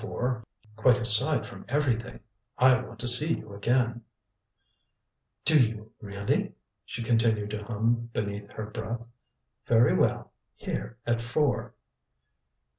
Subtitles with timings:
[0.77, 2.19] Quite aside from my errand quite aside from everything
[2.57, 4.03] I want to see you again."
[5.45, 9.01] "Do you really?" She continued to hum beneath her breath.
[9.67, 11.75] "Very well here at four."